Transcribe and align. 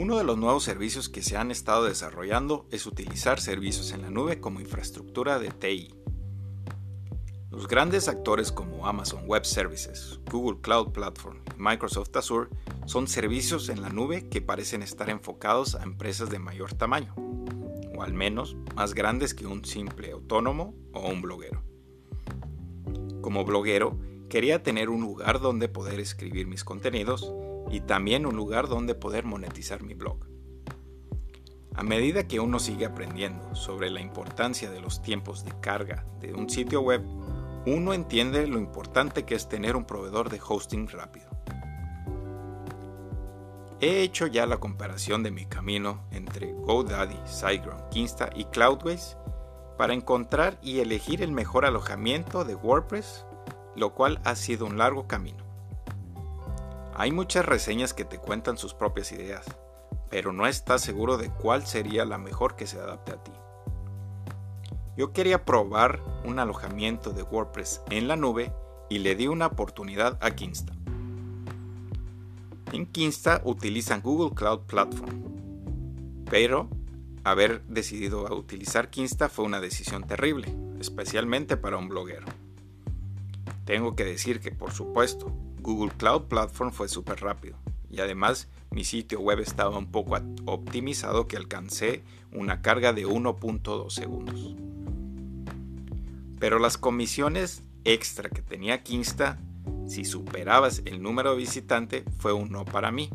Uno 0.00 0.16
de 0.16 0.22
los 0.22 0.38
nuevos 0.38 0.62
servicios 0.62 1.08
que 1.08 1.22
se 1.22 1.36
han 1.36 1.50
estado 1.50 1.82
desarrollando 1.82 2.68
es 2.70 2.86
utilizar 2.86 3.40
servicios 3.40 3.90
en 3.90 4.02
la 4.02 4.10
nube 4.10 4.38
como 4.38 4.60
infraestructura 4.60 5.40
de 5.40 5.50
TI. 5.50 5.92
Los 7.50 7.66
grandes 7.66 8.06
actores 8.06 8.52
como 8.52 8.86
Amazon 8.86 9.26
Web 9.26 9.44
Services, 9.44 10.20
Google 10.30 10.60
Cloud 10.60 10.92
Platform 10.92 11.38
y 11.52 11.60
Microsoft 11.60 12.14
Azure 12.14 12.48
son 12.86 13.08
servicios 13.08 13.68
en 13.70 13.82
la 13.82 13.88
nube 13.88 14.28
que 14.28 14.40
parecen 14.40 14.84
estar 14.84 15.10
enfocados 15.10 15.74
a 15.74 15.82
empresas 15.82 16.30
de 16.30 16.38
mayor 16.38 16.74
tamaño, 16.74 17.12
o 17.96 18.00
al 18.04 18.12
menos 18.14 18.56
más 18.76 18.94
grandes 18.94 19.34
que 19.34 19.48
un 19.48 19.64
simple 19.64 20.12
autónomo 20.12 20.76
o 20.92 21.08
un 21.08 21.22
bloguero. 21.22 21.64
Como 23.20 23.44
bloguero, 23.44 23.98
quería 24.28 24.62
tener 24.62 24.90
un 24.90 25.00
lugar 25.00 25.40
donde 25.40 25.68
poder 25.68 25.98
escribir 25.98 26.46
mis 26.46 26.62
contenidos 26.62 27.34
y 27.70 27.80
también 27.80 28.26
un 28.26 28.36
lugar 28.36 28.68
donde 28.68 28.94
poder 28.94 29.24
monetizar 29.24 29.82
mi 29.82 29.94
blog. 29.94 30.26
A 31.74 31.82
medida 31.82 32.26
que 32.26 32.40
uno 32.40 32.58
sigue 32.58 32.86
aprendiendo 32.86 33.54
sobre 33.54 33.88
la 33.90 34.00
importancia 34.00 34.70
de 34.70 34.80
los 34.80 35.00
tiempos 35.00 35.44
de 35.44 35.52
carga 35.60 36.04
de 36.20 36.34
un 36.34 36.50
sitio 36.50 36.80
web, 36.80 37.04
uno 37.66 37.92
entiende 37.92 38.46
lo 38.46 38.58
importante 38.58 39.24
que 39.24 39.34
es 39.34 39.48
tener 39.48 39.76
un 39.76 39.84
proveedor 39.84 40.28
de 40.28 40.40
hosting 40.44 40.88
rápido. 40.88 41.28
He 43.80 44.02
hecho 44.02 44.26
ya 44.26 44.44
la 44.46 44.56
comparación 44.56 45.22
de 45.22 45.30
mi 45.30 45.46
camino 45.46 46.04
entre 46.10 46.52
GoDaddy, 46.52 47.20
SiteGround, 47.26 47.90
Kinsta 47.90 48.30
y 48.34 48.46
Cloudways 48.46 49.16
para 49.76 49.94
encontrar 49.94 50.58
y 50.60 50.80
elegir 50.80 51.22
el 51.22 51.30
mejor 51.30 51.64
alojamiento 51.64 52.44
de 52.44 52.56
WordPress, 52.56 53.24
lo 53.76 53.94
cual 53.94 54.20
ha 54.24 54.34
sido 54.34 54.66
un 54.66 54.78
largo 54.78 55.06
camino. 55.06 55.47
Hay 57.00 57.12
muchas 57.12 57.46
reseñas 57.46 57.94
que 57.94 58.04
te 58.04 58.18
cuentan 58.18 58.58
sus 58.58 58.74
propias 58.74 59.12
ideas, 59.12 59.46
pero 60.10 60.32
no 60.32 60.48
estás 60.48 60.82
seguro 60.82 61.16
de 61.16 61.30
cuál 61.30 61.64
sería 61.64 62.04
la 62.04 62.18
mejor 62.18 62.56
que 62.56 62.66
se 62.66 62.80
adapte 62.80 63.12
a 63.12 63.22
ti. 63.22 63.30
Yo 64.96 65.12
quería 65.12 65.44
probar 65.44 66.02
un 66.24 66.40
alojamiento 66.40 67.12
de 67.12 67.22
WordPress 67.22 67.82
en 67.90 68.08
la 68.08 68.16
nube 68.16 68.52
y 68.90 68.98
le 68.98 69.14
di 69.14 69.28
una 69.28 69.46
oportunidad 69.46 70.18
a 70.20 70.32
Kinsta. 70.32 70.72
En 72.72 72.84
Kinsta 72.86 73.42
utilizan 73.44 74.02
Google 74.02 74.34
Cloud 74.34 74.62
Platform, 74.62 75.22
pero 76.28 76.68
haber 77.22 77.62
decidido 77.66 78.24
utilizar 78.34 78.90
Kinsta 78.90 79.28
fue 79.28 79.44
una 79.44 79.60
decisión 79.60 80.02
terrible, 80.02 80.52
especialmente 80.80 81.56
para 81.56 81.76
un 81.76 81.88
bloguero. 81.88 82.26
Tengo 83.64 83.94
que 83.94 84.04
decir 84.04 84.40
que, 84.40 84.50
por 84.50 84.72
supuesto, 84.72 85.32
Google 85.68 85.92
Cloud 85.98 86.28
Platform 86.28 86.72
fue 86.72 86.88
súper 86.88 87.20
rápido 87.20 87.58
y 87.90 88.00
además 88.00 88.48
mi 88.70 88.84
sitio 88.84 89.20
web 89.20 89.40
estaba 89.40 89.76
un 89.76 89.90
poco 89.90 90.18
optimizado 90.46 91.28
que 91.28 91.36
alcancé 91.36 92.02
una 92.32 92.62
carga 92.62 92.94
de 92.94 93.06
1.2 93.06 93.90
segundos. 93.90 94.54
Pero 96.38 96.58
las 96.58 96.78
comisiones 96.78 97.62
extra 97.84 98.30
que 98.30 98.40
tenía 98.40 98.82
Kinsta, 98.82 99.38
si 99.86 100.06
superabas 100.06 100.80
el 100.86 101.02
número 101.02 101.32
de 101.32 101.36
visitante, 101.36 102.04
fue 102.16 102.32
un 102.32 102.50
no 102.50 102.64
para 102.64 102.90
mí. 102.90 103.10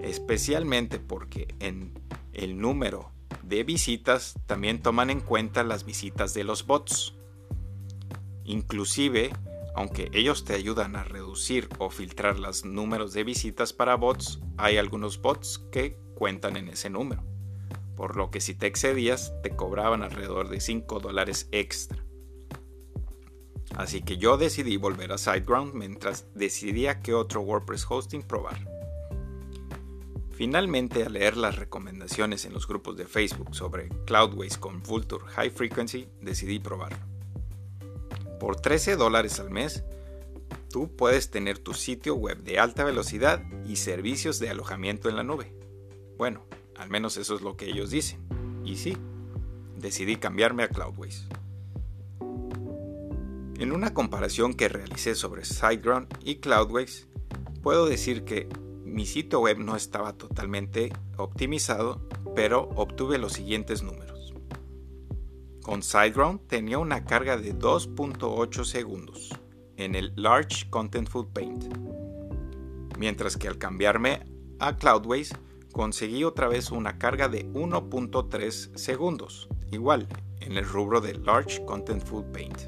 Especialmente 0.00 1.00
porque 1.00 1.54
en 1.60 1.92
el 2.32 2.58
número 2.58 3.10
de 3.42 3.62
visitas 3.62 4.36
también 4.46 4.80
toman 4.80 5.10
en 5.10 5.20
cuenta 5.20 5.64
las 5.64 5.84
visitas 5.84 6.32
de 6.32 6.44
los 6.44 6.66
bots. 6.66 7.12
Inclusive 8.44 9.32
aunque 9.74 10.10
ellos 10.12 10.44
te 10.44 10.54
ayudan 10.54 10.96
a 10.96 11.04
reducir 11.04 11.68
o 11.78 11.90
filtrar 11.90 12.38
los 12.38 12.64
números 12.64 13.12
de 13.12 13.24
visitas 13.24 13.72
para 13.72 13.94
bots, 13.94 14.40
hay 14.56 14.76
algunos 14.76 15.20
bots 15.20 15.58
que 15.70 15.96
cuentan 16.14 16.56
en 16.56 16.68
ese 16.68 16.90
número, 16.90 17.24
por 17.96 18.16
lo 18.16 18.30
que 18.30 18.40
si 18.40 18.54
te 18.54 18.66
excedías 18.66 19.32
te 19.42 19.56
cobraban 19.56 20.02
alrededor 20.02 20.48
de 20.48 20.60
5 20.60 21.00
dólares 21.00 21.48
extra. 21.52 22.04
Así 23.76 24.02
que 24.02 24.18
yo 24.18 24.36
decidí 24.36 24.76
volver 24.76 25.12
a 25.12 25.18
SiteGround 25.18 25.74
mientras 25.74 26.26
decidía 26.34 27.00
qué 27.00 27.14
otro 27.14 27.40
WordPress 27.40 27.86
hosting 27.88 28.22
probar. 28.22 28.68
Finalmente, 30.30 31.04
al 31.04 31.14
leer 31.14 31.36
las 31.36 31.56
recomendaciones 31.56 32.44
en 32.44 32.52
los 32.52 32.66
grupos 32.66 32.96
de 32.96 33.06
Facebook 33.06 33.54
sobre 33.54 33.88
Cloudways 34.06 34.58
con 34.58 34.82
Vulture 34.82 35.24
High 35.28 35.50
Frequency, 35.50 36.08
decidí 36.20 36.58
probarlo. 36.58 37.11
Por 38.42 38.56
13 38.56 38.96
dólares 38.96 39.38
al 39.38 39.50
mes, 39.50 39.84
tú 40.68 40.90
puedes 40.96 41.30
tener 41.30 41.60
tu 41.60 41.74
sitio 41.74 42.16
web 42.16 42.42
de 42.42 42.58
alta 42.58 42.82
velocidad 42.82 43.40
y 43.68 43.76
servicios 43.76 44.40
de 44.40 44.50
alojamiento 44.50 45.08
en 45.08 45.14
la 45.14 45.22
nube. 45.22 45.54
Bueno, 46.18 46.44
al 46.76 46.90
menos 46.90 47.16
eso 47.18 47.36
es 47.36 47.42
lo 47.42 47.56
que 47.56 47.66
ellos 47.66 47.90
dicen. 47.90 48.18
Y 48.64 48.78
sí, 48.78 48.96
decidí 49.76 50.16
cambiarme 50.16 50.64
a 50.64 50.68
Cloudways. 50.68 51.28
En 53.60 53.70
una 53.70 53.94
comparación 53.94 54.54
que 54.54 54.68
realicé 54.68 55.14
sobre 55.14 55.44
SiteGround 55.44 56.08
y 56.24 56.40
Cloudways, 56.40 57.06
puedo 57.62 57.86
decir 57.86 58.24
que 58.24 58.48
mi 58.84 59.06
sitio 59.06 59.38
web 59.38 59.58
no 59.58 59.76
estaba 59.76 60.14
totalmente 60.14 60.92
optimizado, 61.16 62.08
pero 62.34 62.70
obtuve 62.74 63.18
los 63.18 63.34
siguientes 63.34 63.84
números. 63.84 64.11
Con 65.62 65.80
SiteGround 65.80 66.48
tenía 66.48 66.78
una 66.78 67.04
carga 67.04 67.36
de 67.36 67.56
2.8 67.56 68.64
segundos 68.64 69.30
en 69.76 69.94
el 69.94 70.12
Large 70.16 70.68
Contentful 70.68 71.28
Paint, 71.28 71.72
mientras 72.98 73.36
que 73.36 73.46
al 73.46 73.58
cambiarme 73.58 74.24
a 74.58 74.76
Cloudways 74.76 75.32
conseguí 75.72 76.24
otra 76.24 76.48
vez 76.48 76.72
una 76.72 76.98
carga 76.98 77.28
de 77.28 77.46
1.3 77.52 78.76
segundos, 78.76 79.48
igual 79.70 80.08
en 80.40 80.56
el 80.56 80.64
rubro 80.64 81.00
de 81.00 81.14
Large 81.14 81.64
Contentful 81.64 82.24
Paint. 82.32 82.58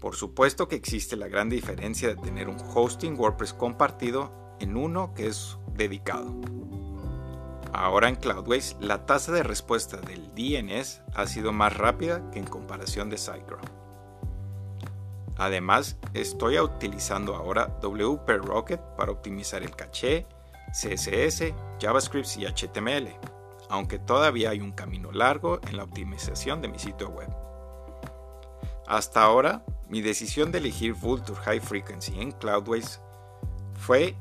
Por 0.00 0.16
supuesto 0.16 0.66
que 0.66 0.74
existe 0.74 1.16
la 1.16 1.28
gran 1.28 1.48
diferencia 1.48 2.08
de 2.08 2.16
tener 2.16 2.48
un 2.48 2.58
hosting 2.58 3.16
WordPress 3.16 3.54
compartido 3.54 4.56
en 4.58 4.76
uno 4.76 5.14
que 5.14 5.28
es 5.28 5.58
dedicado. 5.74 6.34
Ahora 7.74 8.08
en 8.08 8.14
Cloudways 8.14 8.76
la 8.78 9.04
tasa 9.04 9.32
de 9.32 9.42
respuesta 9.42 9.96
del 9.96 10.32
DNS 10.36 11.02
ha 11.12 11.26
sido 11.26 11.52
más 11.52 11.76
rápida 11.76 12.22
que 12.30 12.38
en 12.38 12.46
comparación 12.46 13.10
de 13.10 13.18
SiteGround. 13.18 13.68
Además, 15.38 15.96
estoy 16.14 16.60
utilizando 16.60 17.34
ahora 17.34 17.66
WP 17.82 18.28
Rocket 18.44 18.80
para 18.96 19.10
optimizar 19.10 19.64
el 19.64 19.74
caché, 19.74 20.24
CSS, 20.70 21.52
JavaScript 21.80 22.36
y 22.36 22.46
HTML, 22.46 23.08
aunque 23.68 23.98
todavía 23.98 24.50
hay 24.50 24.60
un 24.60 24.70
camino 24.70 25.10
largo 25.10 25.58
en 25.68 25.76
la 25.76 25.82
optimización 25.82 26.62
de 26.62 26.68
mi 26.68 26.78
sitio 26.78 27.08
web. 27.08 27.28
Hasta 28.86 29.24
ahora, 29.24 29.64
mi 29.88 30.00
decisión 30.00 30.52
de 30.52 30.58
elegir 30.58 30.94
Vulture 30.94 31.40
High 31.40 31.60
Frequency 31.60 32.20
en 32.20 32.30
Cloudways 32.30 33.00
fue 33.74 34.14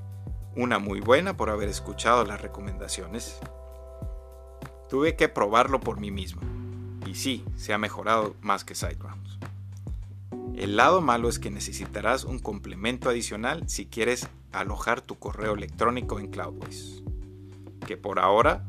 una 0.55 0.79
muy 0.79 0.99
buena 0.99 1.35
por 1.35 1.49
haber 1.49 1.69
escuchado 1.69 2.23
las 2.25 2.41
recomendaciones. 2.41 3.39
Tuve 4.89 5.15
que 5.15 5.29
probarlo 5.29 5.79
por 5.79 5.99
mí 5.99 6.11
mismo. 6.11 6.41
Y 7.05 7.15
sí, 7.15 7.43
se 7.55 7.73
ha 7.73 7.77
mejorado 7.77 8.35
más 8.41 8.63
que 8.63 8.75
SiteGrounds. 8.75 9.39
El 10.55 10.77
lado 10.77 11.01
malo 11.01 11.29
es 11.29 11.39
que 11.39 11.49
necesitarás 11.49 12.23
un 12.23 12.39
complemento 12.39 13.09
adicional 13.09 13.67
si 13.67 13.87
quieres 13.87 14.27
alojar 14.51 15.01
tu 15.01 15.17
correo 15.17 15.53
electrónico 15.53 16.19
en 16.19 16.27
Cloudways. 16.27 17.03
Que 17.87 17.97
por 17.97 18.19
ahora 18.19 18.63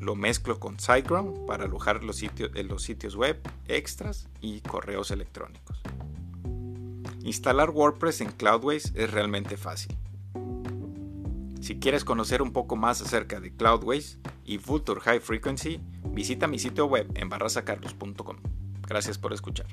lo 0.00 0.14
mezclo 0.14 0.58
con 0.58 0.80
SiteGround 0.80 1.46
para 1.46 1.64
alojar 1.64 2.02
los 2.02 2.16
sitios, 2.16 2.50
los 2.54 2.82
sitios 2.82 3.16
web 3.16 3.40
extras 3.68 4.28
y 4.40 4.60
correos 4.62 5.10
electrónicos. 5.10 5.80
Instalar 7.22 7.70
WordPress 7.70 8.22
en 8.22 8.30
Cloudways 8.30 8.92
es 8.94 9.10
realmente 9.10 9.56
fácil. 9.56 9.96
Si 11.66 11.80
quieres 11.80 12.04
conocer 12.04 12.42
un 12.42 12.52
poco 12.52 12.76
más 12.76 13.02
acerca 13.02 13.40
de 13.40 13.52
Cloudways 13.52 14.20
y 14.44 14.58
Vulture 14.58 15.00
High 15.00 15.18
Frequency, 15.18 15.80
visita 16.12 16.46
mi 16.46 16.60
sitio 16.60 16.86
web 16.86 17.10
en 17.16 17.28
barrasacarlos.com. 17.28 18.36
Gracias 18.86 19.18
por 19.18 19.32
escuchar. 19.32 19.66